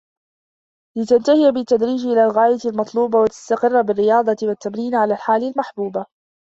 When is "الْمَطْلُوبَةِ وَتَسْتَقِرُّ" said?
2.65-3.81